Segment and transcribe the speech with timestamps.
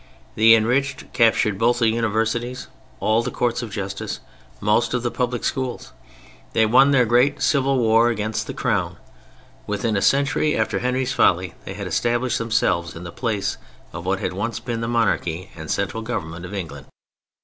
[0.33, 2.65] The enriched captured both the Universities,
[2.99, 4.19] all the Courts of Justice,
[4.59, 5.93] most of the public schools.
[6.53, 8.97] They won their great civil war against the Crown.
[9.67, 13.57] Within a century after Henry's folly, they had established themselves in the place
[13.93, 16.87] of what had once been the monarchy and central government of England.